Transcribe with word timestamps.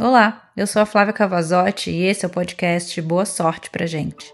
Olá, 0.00 0.48
eu 0.56 0.64
sou 0.64 0.80
a 0.80 0.86
Flávia 0.86 1.12
Cavazotti 1.12 1.90
e 1.90 2.04
esse 2.04 2.24
é 2.24 2.28
o 2.28 2.30
podcast 2.30 3.02
Boa 3.02 3.26
Sorte 3.26 3.68
pra 3.68 3.84
gente. 3.84 4.32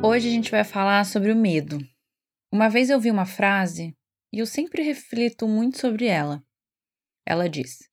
Hoje 0.00 0.28
a 0.28 0.30
gente 0.30 0.52
vai 0.52 0.62
falar 0.62 1.04
sobre 1.04 1.32
o 1.32 1.36
medo. 1.36 1.78
Uma 2.52 2.68
vez 2.68 2.90
eu 2.90 3.00
vi 3.00 3.10
uma 3.10 3.26
frase 3.26 3.92
e 4.32 4.38
eu 4.38 4.46
sempre 4.46 4.84
reflito 4.84 5.48
muito 5.48 5.80
sobre 5.80 6.06
ela. 6.06 6.40
Ela 7.26 7.48
diz: 7.48 7.90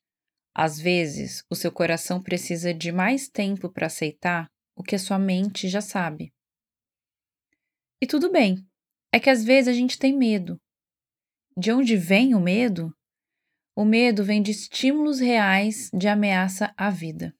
Às 0.55 0.79
vezes 0.79 1.43
o 1.49 1.55
seu 1.55 1.71
coração 1.71 2.21
precisa 2.21 2.71
de 2.71 2.91
mais 2.91 3.27
tempo 3.27 3.67
para 3.67 3.87
aceitar 3.87 4.45
o 4.77 4.83
que 4.83 4.93
a 4.93 4.99
sua 4.99 5.17
mente 5.17 5.67
já 5.67 5.81
sabe. 5.81 6.31
E 8.03 8.05
tudo 8.05 8.29
bem. 8.29 8.67
É 9.13 9.17
que 9.17 9.29
às 9.29 9.45
vezes 9.45 9.69
a 9.69 9.73
gente 9.73 9.97
tem 9.97 10.11
medo. 10.11 10.59
De 11.55 11.71
onde 11.71 11.95
vem 11.95 12.35
o 12.35 12.39
medo? 12.41 12.93
O 13.73 13.85
medo 13.85 14.25
vem 14.25 14.41
de 14.41 14.51
estímulos 14.51 15.21
reais 15.21 15.89
de 15.93 16.09
ameaça 16.09 16.73
à 16.75 16.89
vida. 16.89 17.33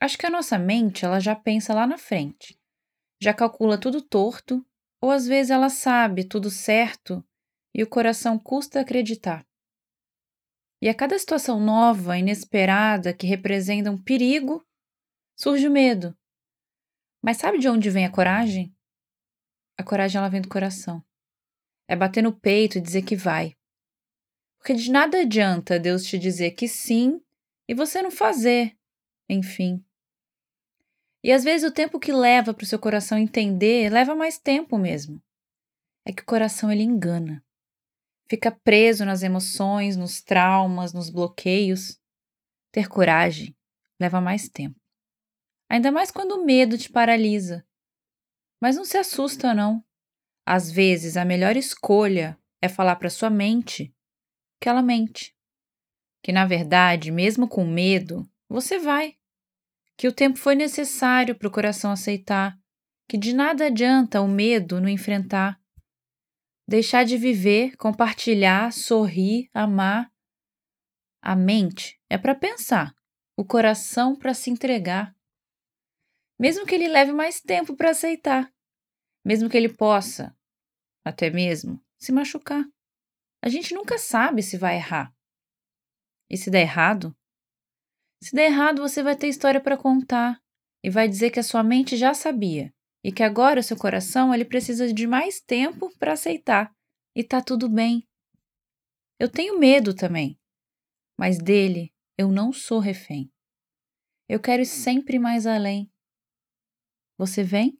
Acho 0.00 0.16
que 0.16 0.24
a 0.24 0.30
nossa 0.30 0.56
mente, 0.56 1.04
ela 1.04 1.18
já 1.18 1.34
pensa 1.34 1.74
lá 1.74 1.88
na 1.88 1.98
frente. 1.98 2.56
Já 3.20 3.34
calcula 3.34 3.80
tudo 3.80 4.00
torto, 4.00 4.64
ou 5.02 5.10
às 5.10 5.26
vezes 5.26 5.50
ela 5.50 5.68
sabe 5.68 6.22
tudo 6.22 6.52
certo 6.52 7.20
e 7.74 7.82
o 7.82 7.88
coração 7.88 8.38
custa 8.38 8.78
acreditar. 8.78 9.44
E 10.80 10.88
a 10.88 10.94
cada 10.94 11.18
situação 11.18 11.58
nova, 11.58 12.16
inesperada, 12.16 13.12
que 13.12 13.26
representa 13.26 13.90
um 13.90 14.00
perigo, 14.00 14.64
surge 15.36 15.66
o 15.66 15.72
medo. 15.72 16.16
Mas 17.20 17.38
sabe 17.38 17.58
de 17.58 17.68
onde 17.68 17.90
vem 17.90 18.06
a 18.06 18.12
coragem? 18.12 18.72
A 19.80 19.82
coragem 19.82 20.18
ela 20.18 20.28
vem 20.28 20.42
do 20.42 20.48
coração. 20.50 21.02
É 21.88 21.96
bater 21.96 22.22
no 22.22 22.38
peito 22.38 22.76
e 22.76 22.82
dizer 22.82 23.00
que 23.00 23.16
vai. 23.16 23.56
Porque 24.58 24.74
de 24.74 24.90
nada 24.90 25.22
adianta 25.22 25.80
Deus 25.80 26.04
te 26.04 26.18
dizer 26.18 26.50
que 26.50 26.68
sim 26.68 27.18
e 27.66 27.72
você 27.72 28.02
não 28.02 28.10
fazer. 28.10 28.76
Enfim. 29.26 29.82
E 31.24 31.32
às 31.32 31.42
vezes 31.42 31.66
o 31.66 31.72
tempo 31.72 31.98
que 31.98 32.12
leva 32.12 32.52
para 32.52 32.62
o 32.62 32.66
seu 32.66 32.78
coração 32.78 33.16
entender 33.16 33.90
leva 33.90 34.14
mais 34.14 34.36
tempo 34.36 34.76
mesmo. 34.76 35.18
É 36.04 36.12
que 36.12 36.24
o 36.24 36.26
coração 36.26 36.70
ele 36.70 36.82
engana. 36.82 37.42
Fica 38.28 38.50
preso 38.50 39.06
nas 39.06 39.22
emoções, 39.22 39.96
nos 39.96 40.20
traumas, 40.20 40.92
nos 40.92 41.08
bloqueios. 41.08 41.98
Ter 42.70 42.86
coragem 42.86 43.56
leva 43.98 44.20
mais 44.20 44.46
tempo. 44.46 44.78
Ainda 45.70 45.90
mais 45.90 46.10
quando 46.10 46.32
o 46.32 46.44
medo 46.44 46.76
te 46.76 46.90
paralisa. 46.90 47.66
Mas 48.60 48.76
não 48.76 48.84
se 48.84 48.98
assusta, 48.98 49.54
não. 49.54 49.82
Às 50.44 50.70
vezes, 50.70 51.16
a 51.16 51.24
melhor 51.24 51.56
escolha 51.56 52.38
é 52.60 52.68
falar 52.68 52.96
para 52.96 53.08
sua 53.08 53.30
mente 53.30 53.94
que 54.60 54.68
ela 54.68 54.82
mente. 54.82 55.34
Que, 56.22 56.32
na 56.32 56.44
verdade, 56.44 57.10
mesmo 57.10 57.48
com 57.48 57.64
medo, 57.64 58.28
você 58.48 58.78
vai. 58.78 59.16
Que 59.96 60.06
o 60.06 60.12
tempo 60.12 60.38
foi 60.38 60.54
necessário 60.54 61.34
para 61.34 61.48
o 61.48 61.50
coração 61.50 61.90
aceitar. 61.90 62.58
Que 63.08 63.16
de 63.16 63.32
nada 63.32 63.66
adianta 63.66 64.20
o 64.20 64.28
medo 64.28 64.80
no 64.80 64.88
enfrentar. 64.88 65.58
Deixar 66.68 67.04
de 67.04 67.16
viver, 67.16 67.76
compartilhar, 67.76 68.72
sorrir, 68.72 69.48
amar. 69.54 70.12
A 71.22 71.34
mente 71.34 72.00
é 72.08 72.16
para 72.16 72.34
pensar, 72.34 72.94
o 73.36 73.44
coração 73.44 74.14
para 74.14 74.32
se 74.34 74.50
entregar 74.50 75.14
mesmo 76.40 76.64
que 76.64 76.74
ele 76.74 76.88
leve 76.88 77.12
mais 77.12 77.38
tempo 77.38 77.76
para 77.76 77.90
aceitar, 77.90 78.50
mesmo 79.22 79.50
que 79.50 79.58
ele 79.58 79.68
possa, 79.68 80.34
até 81.04 81.28
mesmo, 81.28 81.78
se 81.98 82.10
machucar. 82.10 82.64
A 83.42 83.48
gente 83.50 83.74
nunca 83.74 83.98
sabe 83.98 84.42
se 84.42 84.56
vai 84.56 84.76
errar. 84.76 85.14
E 86.30 86.38
se 86.38 86.50
der 86.50 86.62
errado? 86.62 87.14
Se 88.22 88.34
der 88.34 88.46
errado, 88.46 88.80
você 88.80 89.02
vai 89.02 89.14
ter 89.14 89.28
história 89.28 89.60
para 89.60 89.76
contar 89.76 90.42
e 90.82 90.88
vai 90.88 91.06
dizer 91.06 91.30
que 91.30 91.38
a 91.38 91.42
sua 91.42 91.62
mente 91.62 91.94
já 91.94 92.14
sabia 92.14 92.72
e 93.04 93.12
que 93.12 93.22
agora 93.22 93.60
o 93.60 93.62
seu 93.62 93.76
coração 93.76 94.32
ele 94.32 94.44
precisa 94.46 94.90
de 94.90 95.06
mais 95.06 95.42
tempo 95.42 95.94
para 95.98 96.14
aceitar 96.14 96.74
e 97.14 97.22
tá 97.22 97.42
tudo 97.42 97.68
bem. 97.68 98.08
Eu 99.18 99.28
tenho 99.28 99.58
medo 99.58 99.94
também, 99.94 100.40
mas 101.18 101.36
dele 101.36 101.92
eu 102.16 102.28
não 102.28 102.50
sou 102.50 102.78
refém. 102.78 103.30
Eu 104.26 104.40
quero 104.40 104.62
ir 104.62 104.66
sempre 104.66 105.18
mais 105.18 105.46
além. 105.46 105.90
Você 107.20 107.42
vem? 107.44 107.78